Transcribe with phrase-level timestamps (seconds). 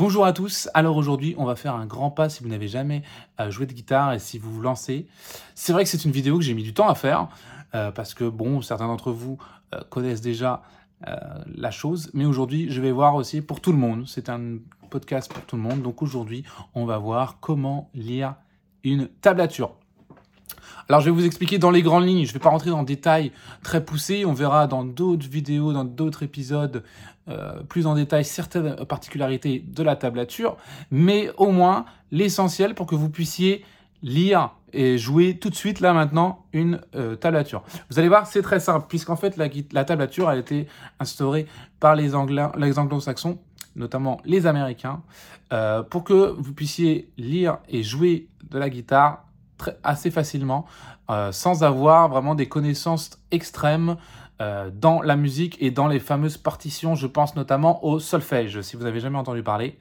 [0.00, 3.02] Bonjour à tous, alors aujourd'hui on va faire un grand pas si vous n'avez jamais
[3.38, 5.06] euh, joué de guitare et si vous vous lancez.
[5.54, 7.28] C'est vrai que c'est une vidéo que j'ai mis du temps à faire
[7.74, 9.36] euh, parce que bon, certains d'entre vous
[9.74, 10.62] euh, connaissent déjà
[11.46, 14.56] la chose, mais aujourd'hui je vais voir aussi pour tout le monde, c'est un
[14.88, 16.44] podcast pour tout le monde, donc aujourd'hui
[16.74, 18.36] on va voir comment lire
[18.84, 19.74] une tablature.
[20.88, 22.82] Alors je vais vous expliquer dans les grandes lignes, je ne vais pas rentrer dans
[22.82, 26.82] des détails très poussés, on verra dans d'autres vidéos, dans d'autres épisodes,
[27.28, 30.56] euh, plus en détail certaines particularités de la tablature,
[30.90, 33.64] mais au moins l'essentiel pour que vous puissiez
[34.02, 37.62] lire et jouer tout de suite là maintenant une euh, tablature.
[37.90, 40.66] Vous allez voir, c'est très simple, puisqu'en fait la, la, tablature a été
[40.98, 41.46] instaurée
[41.80, 42.10] par les,
[42.56, 43.38] les anglo-saxons,
[43.76, 45.02] notamment les Américains,
[45.52, 49.24] euh, pour que vous puissiez lire et jouer de la guitare
[49.82, 50.66] assez facilement,
[51.10, 53.96] euh, sans avoir vraiment des connaissances extrêmes
[54.40, 56.94] euh, dans la musique et dans les fameuses partitions.
[56.94, 59.78] Je pense notamment au solfège, si vous n'avez jamais entendu parler.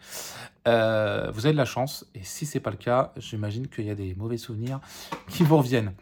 [0.68, 3.90] Euh, vous avez de la chance, et si c'est pas le cas, j'imagine qu'il y
[3.90, 4.80] a des mauvais souvenirs
[5.30, 5.94] qui vous reviennent.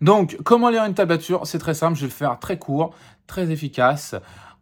[0.00, 1.46] Donc, comment lire une tablature?
[1.46, 2.94] C'est très simple, je vais le faire très court,
[3.26, 4.16] très efficace.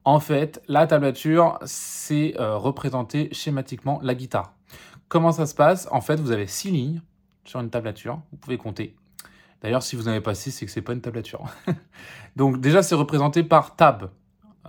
[0.05, 4.53] En fait, la tablature, c'est représenter schématiquement la guitare.
[5.09, 5.89] Comment ça se passe?
[5.91, 7.01] En fait, vous avez six lignes
[7.45, 8.21] sur une tablature.
[8.31, 8.95] Vous pouvez compter.
[9.63, 11.45] D'ailleurs, si vous n'avez pas 6, c'est que c'est pas une tablature.
[12.37, 14.11] Donc déjà, c'est représenté par tab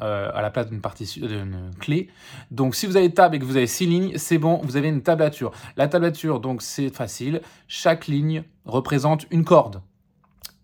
[0.01, 0.81] euh, à la place d'une
[1.27, 2.09] d'une clé.
[2.49, 4.87] Donc si vous avez tab et que vous avez 6 lignes, c'est bon, vous avez
[4.87, 5.51] une tablature.
[5.77, 7.41] La tablature, donc c'est facile.
[7.67, 9.83] Chaque ligne représente une corde.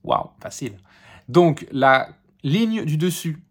[0.04, 0.78] Waouh, facile.
[1.28, 2.10] Donc la
[2.44, 3.44] ligne du dessus,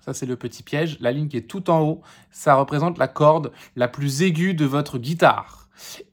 [0.00, 0.96] ça c'est le petit piège.
[1.00, 2.00] La ligne qui est tout en haut,
[2.30, 5.65] ça représente la corde la plus aiguë de votre guitare.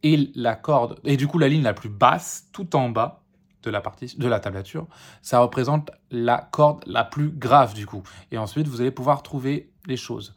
[0.04, 3.24] Et la corde, et du coup la ligne la plus basse, tout en bas
[3.64, 4.88] de la partie de la tablature,
[5.22, 8.04] ça représente la corde la plus grave du coup.
[8.32, 10.36] Et ensuite vous allez pouvoir trouver les choses.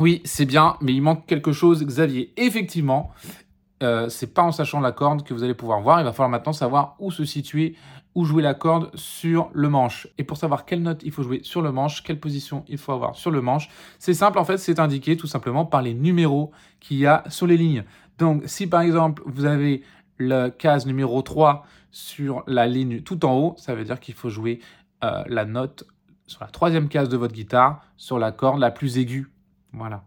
[0.00, 2.32] Oui, c'est bien, mais il manque quelque chose, Xavier.
[2.36, 3.12] Effectivement,
[3.82, 6.00] euh, c'est pas en sachant la corde que vous allez pouvoir voir.
[6.00, 7.76] Il va falloir maintenant savoir où se situer,
[8.14, 10.08] où jouer la corde sur le manche.
[10.18, 12.92] Et pour savoir quelle note il faut jouer sur le manche, quelle position il faut
[12.92, 13.68] avoir sur le manche,
[13.98, 16.50] c'est simple en fait, c'est indiqué tout simplement par les numéros
[16.80, 17.84] qu'il y a sur les lignes.
[18.18, 19.82] Donc, si par exemple, vous avez
[20.18, 24.30] la case numéro 3 sur la ligne tout en haut, ça veut dire qu'il faut
[24.30, 24.60] jouer
[25.02, 25.84] euh, la note
[26.26, 29.30] sur la troisième case de votre guitare, sur la corde la plus aiguë.
[29.72, 30.04] Voilà.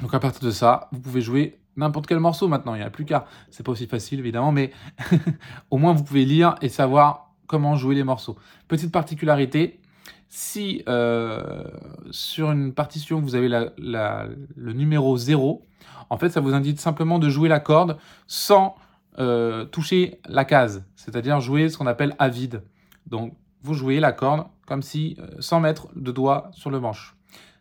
[0.00, 2.90] Donc à partir de ça, vous pouvez jouer n'importe quel morceau maintenant, il n'y a
[2.90, 3.26] plus qu'à.
[3.50, 4.72] C'est pas aussi facile évidemment, mais
[5.70, 8.36] au moins vous pouvez lire et savoir comment jouer les morceaux.
[8.68, 9.80] Petite particularité,
[10.28, 11.64] si euh,
[12.10, 15.62] sur une partition vous avez le numéro 0,
[16.10, 18.76] en fait ça vous indique simplement de jouer la corde sans
[19.18, 22.62] euh, toucher la case, c'est-à-dire jouer ce qu'on appelle à vide.
[23.06, 27.16] Donc vous jouez la corde comme si euh, sans mettre de doigt sur le manche.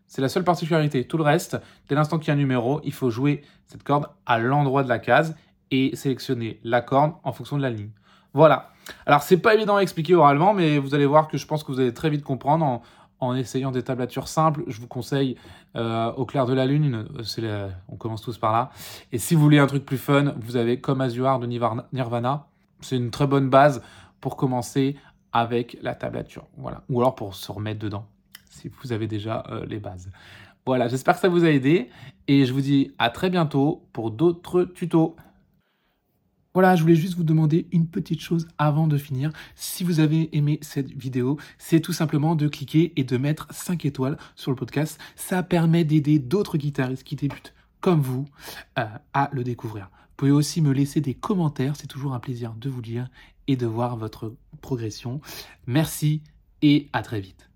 [0.08, 1.06] C'est la seule particularité.
[1.08, 4.08] Tout le reste, dès l'instant qu'il y a un numéro, il faut jouer cette corde
[4.26, 5.36] à l'endroit de la case
[5.72, 7.90] et sélectionner la corde en fonction de la ligne.
[8.36, 8.74] Voilà.
[9.06, 11.72] Alors, c'est pas évident à expliquer oralement, mais vous allez voir que je pense que
[11.72, 12.82] vous allez très vite comprendre
[13.22, 14.64] en, essayant des tablatures simples.
[14.68, 15.38] Je vous conseille
[15.78, 17.08] euh, Au clair de la lune,
[17.88, 18.70] on commence tous par là.
[19.14, 22.48] Et si vous voulez un truc plus fun, vous avez Comme Azuar de Nirvana.
[22.82, 23.82] C'est une très bonne base
[24.20, 24.98] pour commencer
[25.32, 26.46] avec la tablature.
[26.58, 26.84] Voilà.
[26.90, 28.06] Ou alors pour se remettre dedans,
[28.50, 30.10] si vous avez déjà euh, les bases.
[30.66, 31.90] Voilà, j'espère que ça vous a aidé.
[32.28, 35.16] Et je vous dis à très bientôt pour d'autres tutos.
[36.56, 39.30] Voilà, je voulais juste vous demander une petite chose avant de finir.
[39.56, 43.84] Si vous avez aimé cette vidéo, c'est tout simplement de cliquer et de mettre 5
[43.84, 44.98] étoiles sur le podcast.
[45.18, 48.26] Ça permet d'aider d'autres guitaristes qui débutent comme vous
[48.80, 49.90] euh, à le découvrir.
[49.92, 53.10] Vous pouvez aussi me laisser des commentaires, c'est toujours un plaisir de vous lire
[53.48, 55.20] et de voir votre progression.
[55.68, 56.24] Merci
[56.62, 57.50] et à très vite.